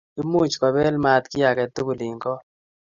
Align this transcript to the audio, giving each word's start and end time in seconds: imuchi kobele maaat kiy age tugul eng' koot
imuchi 0.21 0.57
kobele 0.61 0.89
maaat 1.03 1.25
kiy 1.31 1.45
age 1.49 1.65
tugul 1.75 1.99
eng' 2.07 2.21
koot 2.23 2.43